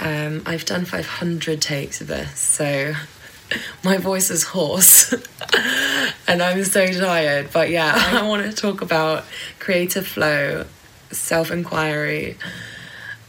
[0.00, 2.94] Um, I've done 500 takes of this, so
[3.84, 5.12] my voice is hoarse
[6.26, 7.52] and I'm so tired.
[7.52, 9.24] But yeah, I want to talk about
[9.60, 10.66] creative flow,
[11.12, 12.36] self inquiry,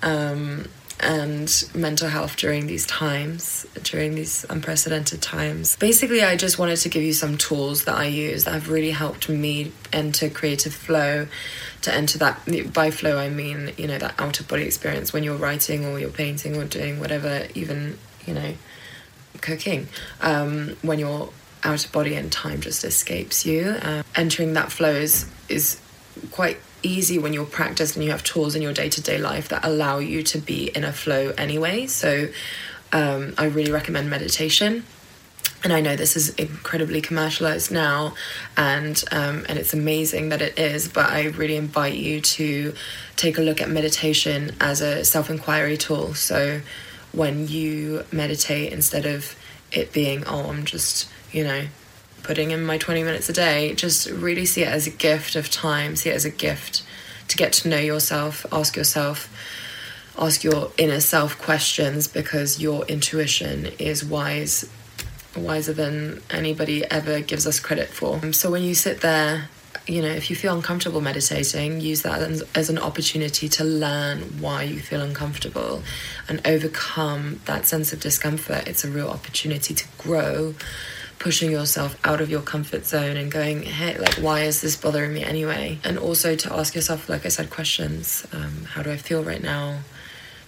[0.02, 0.68] um,
[1.03, 5.76] and mental health during these times, during these unprecedented times.
[5.76, 8.91] Basically, I just wanted to give you some tools that I use that have really
[8.91, 11.27] helped me enter creative flow.
[11.81, 15.24] To enter that, by flow, I mean, you know, that out of body experience when
[15.24, 18.54] you're writing or you're painting or doing whatever, even, you know,
[19.41, 19.90] cooking.
[20.21, 21.29] Um, when you're
[21.63, 23.76] out of body and time just escapes you.
[23.81, 25.79] Um, entering that flow is, is
[26.31, 29.49] quite easy when you're practiced and you have tools in your day to day life
[29.49, 31.87] that allow you to be in a flow anyway.
[31.87, 32.29] So
[32.91, 34.85] um, I really recommend meditation.
[35.63, 38.15] And I know this is incredibly commercialized now,
[38.57, 40.89] and um, and it's amazing that it is.
[40.89, 42.73] But I really invite you to
[43.15, 46.15] take a look at meditation as a self inquiry tool.
[46.15, 46.59] So
[47.13, 49.37] when you meditate, instead of
[49.73, 51.63] it being oh I'm just you know
[52.24, 55.52] putting in my 20 minutes a day, just really see it as a gift of
[55.52, 56.84] time, see it as a gift
[57.27, 59.30] to get to know yourself, ask yourself,
[60.18, 64.69] ask your inner self questions because your intuition is wise
[65.35, 68.19] wiser than anybody ever gives us credit for.
[68.22, 69.50] Um, so when you sit there,
[69.88, 74.22] you know, if you feel uncomfortable meditating, use that as, as an opportunity to learn
[74.40, 75.84] why you feel uncomfortable
[76.30, 78.68] and overcome that sense of discomfort.
[78.68, 80.53] It's a real opportunity to grow
[81.23, 85.13] pushing yourself out of your comfort zone and going, hey, like, why is this bothering
[85.13, 85.79] me anyway?
[85.81, 88.28] And also to ask yourself, like I said, questions.
[88.34, 89.79] Um, how do I feel right now?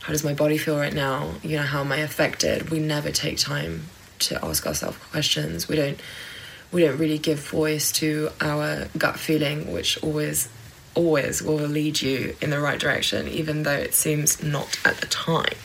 [0.02, 1.36] How does my body feel right now?
[1.44, 2.72] You know, how am I affected?
[2.72, 3.86] We never take time
[4.20, 5.70] to ask ourselves questions.
[5.70, 5.98] We don't
[6.74, 10.50] we don't really give voice to our gut feeling, which always
[10.94, 15.08] always will lead you in the right direction, even though it seems not at the
[15.08, 15.56] time.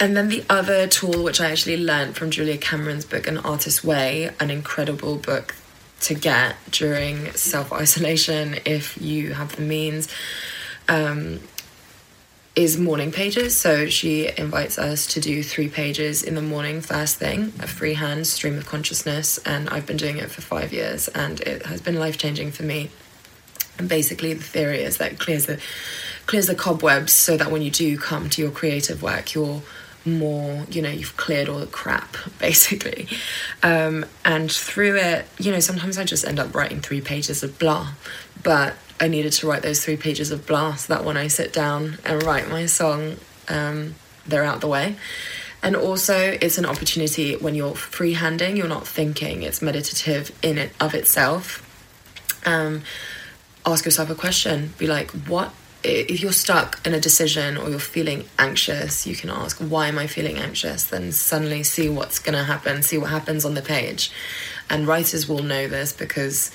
[0.00, 3.82] And then the other tool, which I actually learned from Julia Cameron's book, An Artist's
[3.82, 5.56] Way, an incredible book
[6.02, 10.08] to get during self isolation if you have the means,
[10.88, 11.40] um,
[12.54, 13.56] is morning pages.
[13.56, 18.28] So she invites us to do three pages in the morning, first thing, a freehand
[18.28, 19.38] stream of consciousness.
[19.38, 22.62] And I've been doing it for five years and it has been life changing for
[22.62, 22.90] me.
[23.78, 25.60] And basically, the theory is that it clears the
[26.26, 29.62] clears the cobwebs so that when you do come to your creative work, you're
[30.04, 33.06] more you know you've cleared all the crap basically.
[33.62, 37.58] Um, and through it you know sometimes i just end up writing three pages of
[37.58, 37.88] blah
[38.42, 41.52] but i needed to write those three pages of blah so that when i sit
[41.52, 43.16] down and write my song
[43.48, 43.94] um,
[44.28, 44.96] they're out the way.
[45.62, 50.72] And also it's an opportunity when you're freehanding you're not thinking it's meditative in it
[50.80, 51.64] of itself.
[52.46, 52.82] Um,
[53.66, 54.72] ask yourself a question.
[54.78, 55.52] Be like what
[55.84, 59.98] if you're stuck in a decision or you're feeling anxious, you can ask, Why am
[59.98, 60.84] I feeling anxious?
[60.84, 64.10] Then suddenly see what's going to happen, see what happens on the page.
[64.68, 66.50] And writers will know this because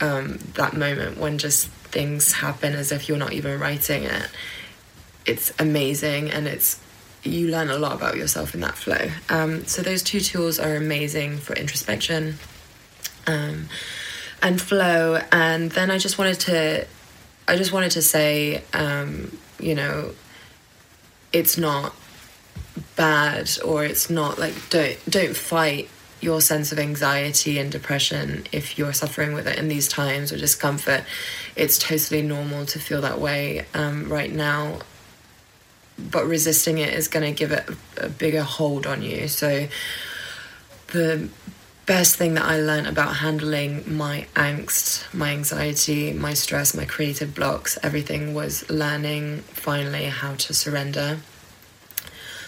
[0.00, 4.28] um, that moment when just things happen as if you're not even writing it,
[5.26, 6.80] it's amazing and it's
[7.22, 9.10] you learn a lot about yourself in that flow.
[9.28, 12.36] Um, so those two tools are amazing for introspection
[13.26, 13.68] um,
[14.42, 15.20] and flow.
[15.30, 16.86] And then I just wanted to
[17.50, 20.12] I just wanted to say, um, you know,
[21.32, 21.96] it's not
[22.94, 25.88] bad or it's not like don't don't fight
[26.20, 30.36] your sense of anxiety and depression if you're suffering with it in these times or
[30.36, 31.02] discomfort.
[31.56, 34.78] It's totally normal to feel that way um, right now,
[35.98, 39.26] but resisting it is going to give it a, a bigger hold on you.
[39.26, 39.66] So
[40.92, 41.28] the
[41.86, 47.34] best thing that I learned about handling my angst, my anxiety, my stress, my creative
[47.34, 51.18] blocks, everything was learning finally how to surrender.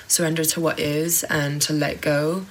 [0.06, 2.46] Surrender to what is and to let go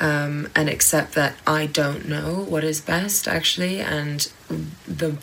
[0.00, 3.80] um, and accept that I don't know what is best actually.
[3.80, 4.30] And
[4.86, 5.16] the,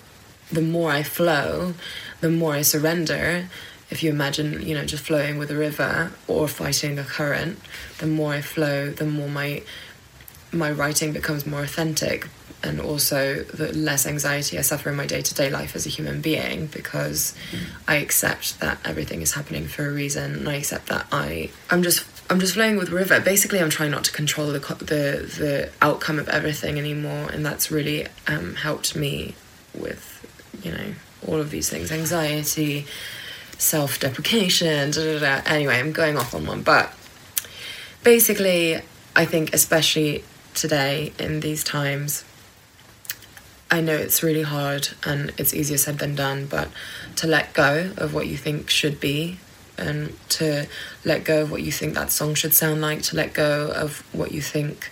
[0.51, 1.75] the more I flow,
[2.21, 3.47] the more I surrender.
[3.89, 7.59] If you imagine, you know, just flowing with a river or fighting the current,
[7.99, 9.61] the more I flow, the more my
[10.55, 12.27] my writing becomes more authentic
[12.63, 15.89] and also the less anxiety I suffer in my day to day life as a
[15.89, 17.59] human being because mm.
[17.87, 21.83] I accept that everything is happening for a reason and I accept that I I'm
[21.83, 23.19] just I'm just flowing with river.
[23.19, 27.69] Basically, I'm trying not to control the the the outcome of everything anymore, and that's
[27.69, 29.35] really um, helped me
[29.75, 30.25] with
[30.63, 30.93] you know
[31.27, 32.87] all of these things: anxiety,
[35.19, 35.41] da, da.
[35.45, 36.91] Anyway, I'm going off on one, but
[38.03, 38.81] basically,
[39.15, 40.23] I think especially
[40.55, 42.23] today in these times,
[43.69, 46.69] I know it's really hard and it's easier said than done, but
[47.17, 49.39] to let go of what you think should be
[49.77, 50.67] and to
[51.03, 53.99] let go of what you think that song should sound like, to let go of
[54.13, 54.91] what you think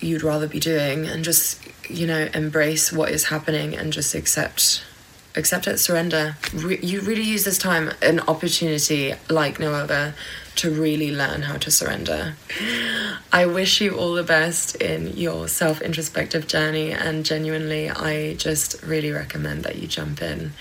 [0.00, 4.82] you'd rather be doing and just, you know, embrace what is happening and just accept
[5.34, 6.36] accept it, surrender.
[6.54, 10.14] Re- you really use this time an opportunity like no other
[10.56, 12.34] to really learn how to surrender.
[13.32, 18.82] I wish you all the best in your self introspective journey, and genuinely, I just
[18.82, 20.52] really recommend that you jump in,